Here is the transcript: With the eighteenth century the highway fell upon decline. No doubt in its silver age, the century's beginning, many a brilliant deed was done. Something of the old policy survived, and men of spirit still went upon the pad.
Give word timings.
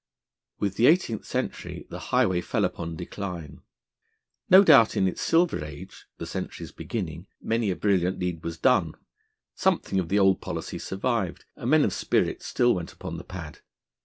With 0.57 0.77
the 0.77 0.87
eighteenth 0.87 1.25
century 1.25 1.85
the 1.91 1.99
highway 2.09 2.41
fell 2.41 2.65
upon 2.65 2.95
decline. 2.95 3.61
No 4.49 4.63
doubt 4.63 4.97
in 4.97 5.07
its 5.07 5.21
silver 5.21 5.63
age, 5.63 6.07
the 6.17 6.25
century's 6.25 6.71
beginning, 6.71 7.27
many 7.39 7.69
a 7.69 7.75
brilliant 7.75 8.17
deed 8.17 8.43
was 8.43 8.57
done. 8.57 8.95
Something 9.53 9.99
of 9.99 10.09
the 10.09 10.17
old 10.17 10.41
policy 10.41 10.79
survived, 10.79 11.45
and 11.55 11.69
men 11.69 11.85
of 11.85 11.93
spirit 11.93 12.41
still 12.41 12.73
went 12.73 12.91
upon 12.91 13.17
the 13.17 13.23
pad. 13.23 13.59